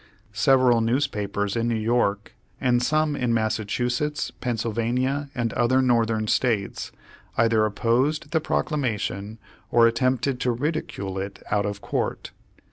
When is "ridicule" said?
10.51-11.19